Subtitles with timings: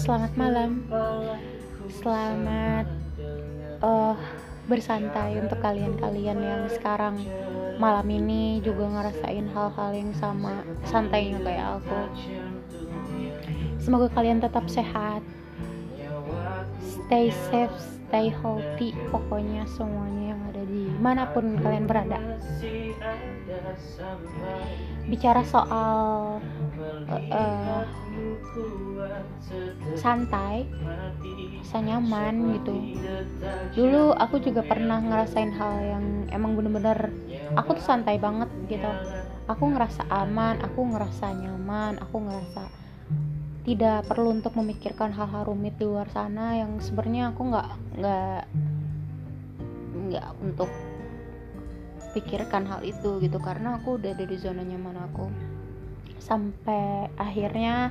[0.00, 0.70] selamat malam,
[2.00, 2.88] selamat
[3.84, 4.16] uh,
[4.64, 7.20] bersantai untuk kalian-kalian yang sekarang
[7.76, 12.00] malam ini juga ngerasain hal-hal yang sama santainya kayak aku.
[13.76, 15.20] Semoga kalian tetap sehat,
[16.80, 17.76] stay safe,
[18.08, 22.16] stay healthy, pokoknya semuanya yang ada di mana pun kalian berada.
[25.12, 26.40] Bicara soal
[27.10, 27.84] uh,
[29.98, 30.66] santai
[31.60, 32.74] rasa nyaman gitu.
[33.78, 37.14] Dulu aku juga pernah ngerasain hal yang emang bener-bener
[37.54, 38.90] aku tuh santai banget gitu.
[39.46, 42.62] Aku ngerasa aman aku ngerasa nyaman aku ngerasa
[43.60, 47.68] tidak perlu untuk memikirkan hal-hal rumit di luar sana yang sebenarnya aku nggak
[48.00, 48.42] nggak
[50.10, 50.70] nggak untuk
[52.18, 53.38] pikirkan hal itu gitu.
[53.38, 55.30] Karena aku udah ada di zona nyaman aku
[56.20, 57.90] sampai akhirnya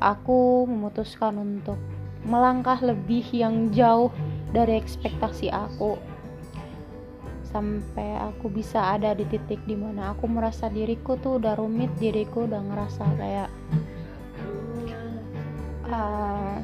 [0.00, 1.76] aku memutuskan untuk
[2.24, 4.08] melangkah lebih yang jauh
[4.50, 6.00] dari ekspektasi aku.
[7.50, 12.46] Sampai aku bisa ada di titik di mana aku merasa diriku tuh udah rumit diriku
[12.46, 13.50] udah ngerasa kayak
[15.90, 16.56] uh,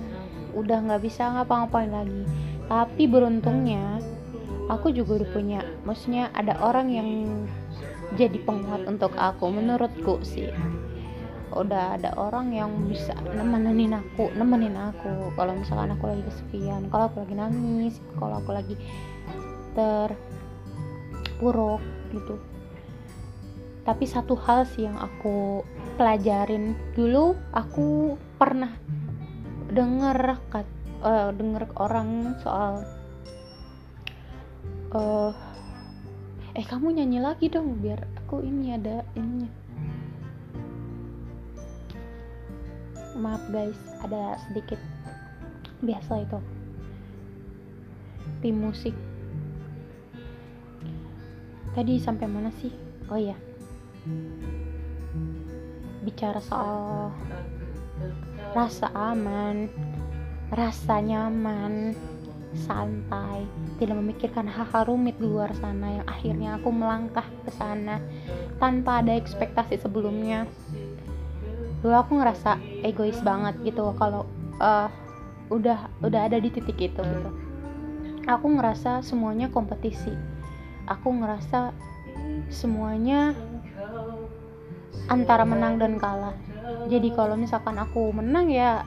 [0.55, 2.23] udah nggak bisa ngapa-ngapain lagi.
[2.67, 3.98] Tapi beruntungnya
[4.70, 7.08] aku juga udah punya maksudnya ada orang yang
[8.14, 10.54] jadi penguat untuk aku menurutku sih.
[11.50, 15.34] Udah ada orang yang bisa nemenin aku nemenin aku.
[15.34, 18.78] Kalau misalkan aku lagi kesepian kalau aku lagi nangis kalau aku lagi
[19.74, 21.82] terpuruk
[22.14, 22.38] gitu.
[23.82, 25.62] Tapi satu hal sih yang aku
[25.98, 26.74] pelajarin.
[26.94, 28.70] Dulu aku pernah
[29.70, 30.66] denger kat,
[31.02, 32.82] uh, denger orang soal
[34.94, 35.32] uh,
[36.56, 39.52] eh kamu nyanyi lagi dong biar aku ini ada ininya.
[43.16, 44.80] Maaf guys ada sedikit
[45.84, 46.40] biasa itu
[48.40, 48.96] tim musik.
[51.77, 52.72] Tadi sampai mana sih?
[53.12, 53.36] Oh ya
[56.06, 57.11] bicara soal
[58.55, 59.66] rasa aman
[60.55, 61.98] rasa nyaman
[62.56, 63.44] santai
[63.77, 68.00] tidak memikirkan hal-hal rumit di luar sana yang akhirnya aku melangkah ke sana
[68.56, 70.48] tanpa ada ekspektasi sebelumnya.
[71.84, 74.24] Dulu aku ngerasa egois banget gitu kalau
[74.58, 74.89] uh,
[75.52, 77.30] udah udah ada di titik itu gitu.
[78.27, 80.11] Aku ngerasa semuanya kompetisi.
[80.89, 81.70] Aku ngerasa
[82.50, 83.36] semuanya
[85.06, 86.34] antara menang dan kalah.
[86.90, 88.83] Jadi kalau misalkan aku menang ya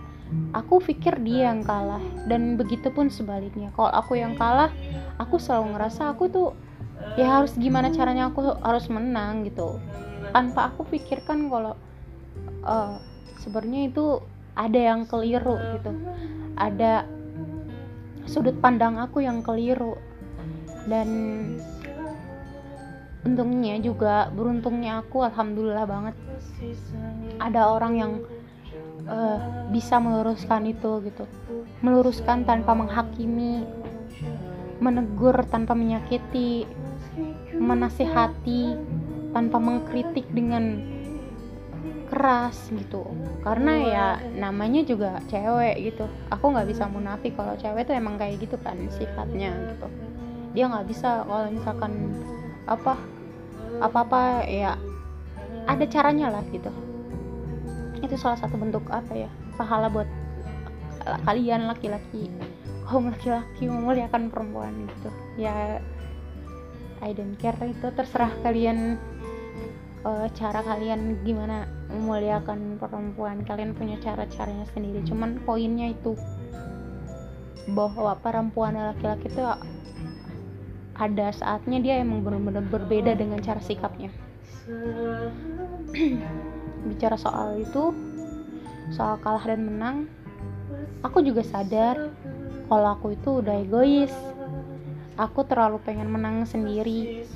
[0.53, 3.73] aku pikir dia yang kalah dan begitu pun sebaliknya.
[3.73, 4.69] Kalau aku yang kalah
[5.17, 6.49] aku selalu ngerasa aku tuh
[7.17, 9.81] ya harus gimana caranya aku harus menang gitu.
[10.29, 11.73] Tanpa aku pikirkan kalau
[12.63, 13.01] uh,
[13.41, 14.21] sebenarnya itu
[14.53, 15.91] ada yang keliru gitu.
[16.59, 17.07] Ada
[18.29, 19.97] sudut pandang aku yang keliru.
[20.85, 21.09] Dan
[23.25, 26.15] untungnya juga beruntungnya aku alhamdulillah banget
[27.39, 28.11] ada orang yang
[29.09, 29.39] uh,
[29.73, 31.25] bisa meluruskan itu gitu.
[31.81, 33.63] Meluruskan tanpa menghakimi
[34.79, 36.63] menegur tanpa menyakiti
[37.59, 38.79] menasihati
[39.35, 40.79] tanpa mengkritik dengan
[42.09, 43.05] keras gitu.
[43.45, 46.09] Karena ya namanya juga cewek gitu.
[46.33, 49.87] Aku nggak bisa munafik kalau cewek tuh emang kayak gitu kan sifatnya gitu.
[50.57, 52.15] Dia nggak bisa kalau misalkan
[52.65, 52.97] apa
[53.79, 54.73] apa apa ya
[55.69, 56.73] ada caranya lah gitu
[58.09, 60.09] itu salah satu bentuk apa ya pahala buat
[61.29, 62.33] kalian laki-laki
[62.89, 65.09] kaum laki-laki memuliakan perempuan gitu.
[65.37, 65.77] Ya
[67.05, 68.97] I don't care itu terserah kalian
[70.01, 73.45] uh, cara kalian gimana memuliakan perempuan.
[73.45, 75.05] Kalian punya cara-caranya sendiri.
[75.05, 76.17] Cuman poinnya itu
[77.77, 79.45] bahwa perempuan dan laki-laki itu
[80.97, 84.09] ada saatnya dia emang benar-benar berbeda dengan cara sikapnya
[86.87, 87.91] bicara soal itu
[88.89, 89.97] soal kalah dan menang
[91.03, 92.11] aku juga sadar
[92.69, 94.13] kalau aku itu udah egois.
[95.19, 97.27] Aku terlalu pengen menang sendiri.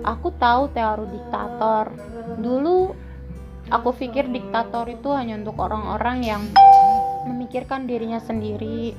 [0.00, 1.92] Aku tahu teori diktator.
[2.40, 2.96] Dulu
[3.68, 6.42] aku pikir diktator itu hanya untuk orang-orang yang
[7.28, 8.96] memikirkan dirinya sendiri.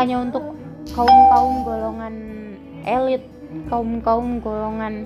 [0.00, 0.56] Hanya untuk
[0.96, 2.14] kaum-kaum golongan
[2.88, 3.26] elit
[3.68, 5.04] kaum-kaum golongan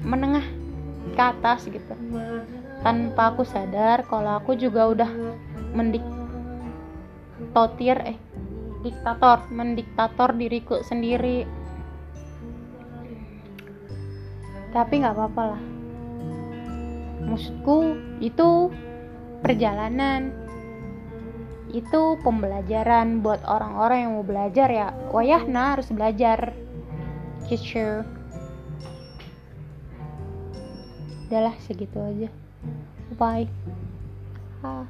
[0.00, 0.44] menengah
[1.12, 1.94] ke atas gitu.
[2.80, 5.10] Tanpa aku sadar kalau aku juga udah
[5.76, 6.04] mendik
[7.52, 8.18] totir eh
[8.84, 11.44] diktator mendiktator diriku sendiri.
[14.72, 15.62] Tapi nggak apa-apa lah.
[17.24, 18.68] Maksudku itu
[19.40, 20.32] perjalanan.
[21.74, 24.88] Itu pembelajaran buat orang-orang yang mau belajar ya.
[25.10, 26.54] Wayahna harus belajar.
[27.48, 28.04] Gitu
[31.34, 32.30] udahlah segitu aja
[33.18, 33.50] bye
[34.62, 34.86] ah.